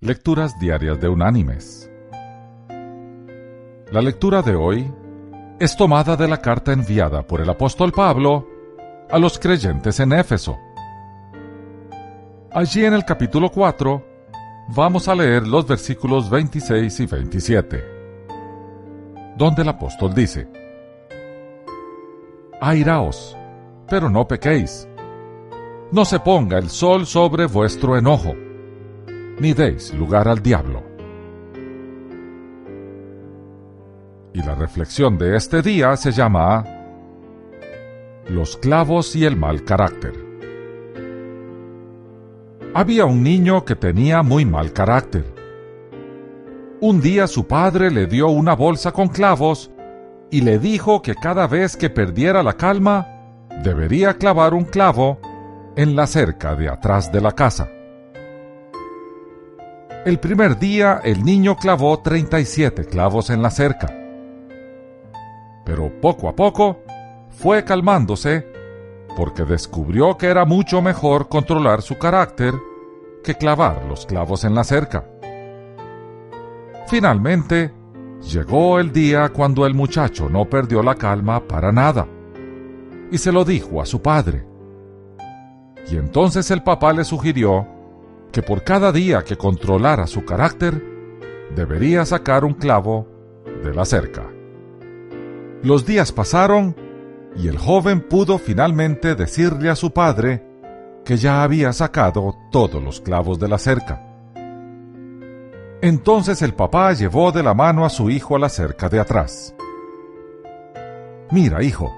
Lecturas 0.00 0.56
Diarias 0.60 1.00
de 1.00 1.08
Unánimes. 1.08 1.90
La 3.90 4.00
lectura 4.00 4.42
de 4.42 4.54
hoy 4.54 4.88
es 5.58 5.76
tomada 5.76 6.14
de 6.14 6.28
la 6.28 6.40
carta 6.40 6.72
enviada 6.72 7.26
por 7.26 7.40
el 7.40 7.50
apóstol 7.50 7.90
Pablo 7.90 8.46
a 9.10 9.18
los 9.18 9.40
creyentes 9.40 9.98
en 9.98 10.12
Éfeso. 10.12 10.56
Allí 12.52 12.84
en 12.84 12.94
el 12.94 13.04
capítulo 13.04 13.50
4 13.50 14.06
vamos 14.68 15.08
a 15.08 15.16
leer 15.16 15.48
los 15.48 15.66
versículos 15.66 16.30
26 16.30 17.00
y 17.00 17.06
27, 17.06 17.84
donde 19.36 19.62
el 19.62 19.68
apóstol 19.68 20.14
dice, 20.14 20.48
Airaos, 22.60 23.36
pero 23.88 24.08
no 24.08 24.28
pequéis. 24.28 24.88
No 25.90 26.04
se 26.04 26.20
ponga 26.20 26.56
el 26.58 26.70
sol 26.70 27.04
sobre 27.04 27.46
vuestro 27.46 27.98
enojo 27.98 28.36
ni 29.40 29.52
deis 29.54 29.94
lugar 29.94 30.28
al 30.28 30.42
diablo. 30.42 30.82
Y 34.32 34.42
la 34.42 34.54
reflexión 34.54 35.18
de 35.18 35.36
este 35.36 35.62
día 35.62 35.96
se 35.96 36.12
llama 36.12 36.64
Los 38.28 38.56
clavos 38.56 39.16
y 39.16 39.24
el 39.24 39.36
mal 39.36 39.64
carácter. 39.64 40.12
Había 42.74 43.06
un 43.06 43.22
niño 43.22 43.64
que 43.64 43.74
tenía 43.74 44.22
muy 44.22 44.44
mal 44.44 44.72
carácter. 44.72 45.24
Un 46.80 47.00
día 47.00 47.26
su 47.26 47.46
padre 47.46 47.90
le 47.90 48.06
dio 48.06 48.28
una 48.28 48.54
bolsa 48.54 48.92
con 48.92 49.08
clavos 49.08 49.70
y 50.30 50.42
le 50.42 50.58
dijo 50.58 51.02
que 51.02 51.14
cada 51.14 51.46
vez 51.46 51.76
que 51.76 51.90
perdiera 51.90 52.42
la 52.42 52.52
calma, 52.52 53.08
debería 53.64 54.14
clavar 54.14 54.54
un 54.54 54.64
clavo 54.64 55.18
en 55.74 55.96
la 55.96 56.06
cerca 56.06 56.54
de 56.54 56.68
atrás 56.68 57.10
de 57.10 57.20
la 57.20 57.32
casa. 57.32 57.68
El 60.08 60.20
primer 60.20 60.58
día 60.58 61.02
el 61.04 61.22
niño 61.22 61.58
clavó 61.58 61.98
37 61.98 62.86
clavos 62.86 63.28
en 63.28 63.42
la 63.42 63.50
cerca. 63.50 63.94
Pero 65.66 66.00
poco 66.00 66.30
a 66.30 66.34
poco 66.34 66.80
fue 67.28 67.62
calmándose 67.62 68.50
porque 69.14 69.44
descubrió 69.44 70.16
que 70.16 70.28
era 70.28 70.46
mucho 70.46 70.80
mejor 70.80 71.28
controlar 71.28 71.82
su 71.82 71.98
carácter 71.98 72.54
que 73.22 73.34
clavar 73.34 73.84
los 73.84 74.06
clavos 74.06 74.44
en 74.44 74.54
la 74.54 74.64
cerca. 74.64 75.04
Finalmente, 76.86 77.74
llegó 78.22 78.80
el 78.80 78.90
día 78.90 79.28
cuando 79.28 79.66
el 79.66 79.74
muchacho 79.74 80.30
no 80.30 80.46
perdió 80.46 80.82
la 80.82 80.94
calma 80.94 81.46
para 81.46 81.70
nada 81.70 82.08
y 83.12 83.18
se 83.18 83.30
lo 83.30 83.44
dijo 83.44 83.82
a 83.82 83.84
su 83.84 84.00
padre. 84.00 84.46
Y 85.90 85.96
entonces 85.96 86.50
el 86.50 86.62
papá 86.62 86.94
le 86.94 87.04
sugirió 87.04 87.76
que 88.38 88.42
por 88.44 88.62
cada 88.62 88.92
día 88.92 89.24
que 89.24 89.36
controlara 89.36 90.06
su 90.06 90.24
carácter, 90.24 90.80
debería 91.56 92.04
sacar 92.04 92.44
un 92.44 92.54
clavo 92.54 93.08
de 93.64 93.74
la 93.74 93.84
cerca. 93.84 94.30
Los 95.64 95.84
días 95.84 96.12
pasaron 96.12 96.76
y 97.34 97.48
el 97.48 97.58
joven 97.58 98.00
pudo 98.00 98.38
finalmente 98.38 99.16
decirle 99.16 99.70
a 99.70 99.74
su 99.74 99.90
padre 99.90 100.46
que 101.04 101.16
ya 101.16 101.42
había 101.42 101.72
sacado 101.72 102.36
todos 102.52 102.80
los 102.80 103.00
clavos 103.00 103.40
de 103.40 103.48
la 103.48 103.58
cerca. 103.58 104.06
Entonces 105.82 106.40
el 106.40 106.54
papá 106.54 106.92
llevó 106.92 107.32
de 107.32 107.42
la 107.42 107.54
mano 107.54 107.84
a 107.84 107.90
su 107.90 108.08
hijo 108.08 108.36
a 108.36 108.38
la 108.38 108.50
cerca 108.50 108.88
de 108.88 109.00
atrás. 109.00 109.52
Mira, 111.32 111.60
hijo, 111.64 111.92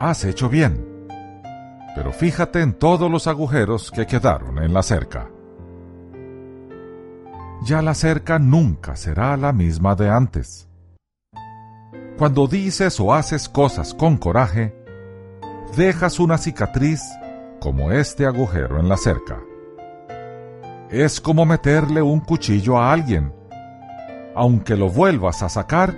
has 0.00 0.22
hecho 0.26 0.50
bien, 0.50 0.86
pero 1.94 2.12
fíjate 2.12 2.60
en 2.60 2.74
todos 2.74 3.10
los 3.10 3.26
agujeros 3.26 3.90
que 3.90 4.04
quedaron 4.04 4.62
en 4.62 4.74
la 4.74 4.82
cerca 4.82 5.30
ya 7.66 7.82
la 7.82 7.94
cerca 7.94 8.38
nunca 8.38 8.94
será 8.94 9.36
la 9.36 9.52
misma 9.52 9.96
de 9.96 10.08
antes. 10.08 10.68
Cuando 12.16 12.46
dices 12.46 13.00
o 13.00 13.12
haces 13.12 13.48
cosas 13.48 13.92
con 13.92 14.16
coraje, 14.18 14.72
dejas 15.76 16.20
una 16.20 16.38
cicatriz 16.38 17.02
como 17.60 17.90
este 17.90 18.24
agujero 18.24 18.78
en 18.78 18.88
la 18.88 18.96
cerca. 18.96 19.40
Es 20.90 21.20
como 21.20 21.44
meterle 21.44 22.00
un 22.02 22.20
cuchillo 22.20 22.78
a 22.78 22.92
alguien. 22.92 23.34
Aunque 24.36 24.76
lo 24.76 24.88
vuelvas 24.88 25.42
a 25.42 25.48
sacar, 25.48 25.92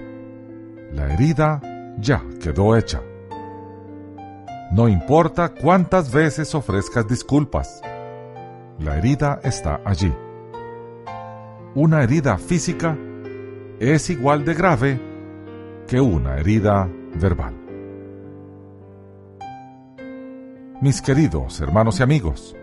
la 0.91 1.13
herida 1.13 1.61
ya 1.99 2.23
quedó 2.41 2.77
hecha. 2.77 3.03
No 4.73 4.89
importa 4.89 5.51
cuántas 5.51 6.11
veces 6.11 6.55
ofrezcas 6.55 7.07
disculpas, 7.07 7.83
la 8.79 8.97
herida 8.97 9.39
está 9.45 9.83
allí 9.85 10.15
una 11.81 12.03
herida 12.03 12.39
física 12.39 12.99
es 13.79 14.11
igual 14.11 14.45
de 14.45 14.53
grave 14.53 15.01
que 15.87 16.01
una 16.01 16.37
herida 16.37 16.91
verbal. 17.15 17.55
Mis 20.81 21.01
queridos 21.01 21.61
hermanos 21.61 22.01
y 22.01 22.03
amigos, 22.03 22.57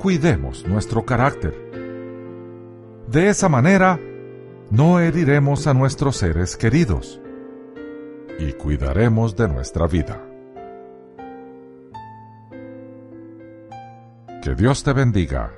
cuidemos 0.00 0.66
nuestro 0.66 1.06
carácter. 1.06 1.54
De 3.06 3.28
esa 3.28 3.48
manera, 3.48 4.00
no 4.70 4.98
heriremos 4.98 5.68
a 5.68 5.74
nuestros 5.74 6.16
seres 6.16 6.56
queridos 6.56 7.20
y 8.40 8.52
cuidaremos 8.54 9.36
de 9.36 9.46
nuestra 9.46 9.86
vida. 9.86 10.20
Que 14.42 14.56
Dios 14.56 14.82
te 14.82 14.92
bendiga 14.92 15.52